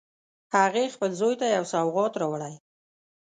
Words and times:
هغې 0.55 0.85
خپل 0.95 1.11
زوی 1.19 1.35
ته 1.41 1.45
یو 1.55 1.65
سوغات 1.73 2.13
راوړی 2.21 2.55